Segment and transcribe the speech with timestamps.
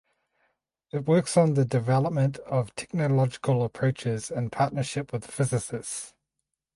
[0.91, 6.15] It works on the development of technological approaches in partnership with physicists.